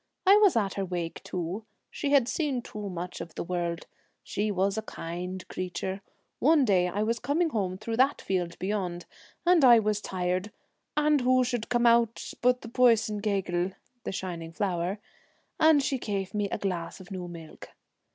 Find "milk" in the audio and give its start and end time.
17.27-17.69